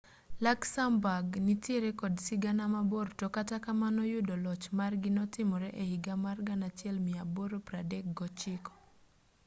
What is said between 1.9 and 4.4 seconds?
kod sigana mabor to kata kamano yudo